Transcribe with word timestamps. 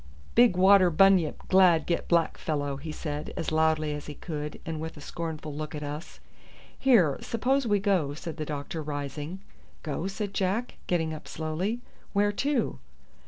"Big 0.33 0.57
water 0.57 0.89
bunyip 0.89 1.47
glad 1.47 1.85
get 1.85 2.07
black 2.07 2.35
fellow," 2.39 2.77
he 2.77 2.91
said, 2.91 3.31
as 3.37 3.51
loudly 3.51 3.93
as 3.93 4.07
he 4.07 4.15
could, 4.15 4.59
and 4.65 4.79
with 4.81 4.97
a 4.97 4.99
scornful 4.99 5.53
look 5.53 5.75
at 5.75 5.83
us. 5.83 6.19
"Here, 6.79 7.19
suppose 7.21 7.67
we 7.67 7.77
go," 7.77 8.15
said 8.15 8.37
the 8.37 8.43
doctor, 8.45 8.81
rising. 8.81 9.41
"Go?" 9.83 10.07
said 10.07 10.33
Jack, 10.33 10.77
getting 10.87 11.13
up 11.13 11.27
slowly, 11.27 11.81
"where 12.13 12.31
to?" 12.31 12.79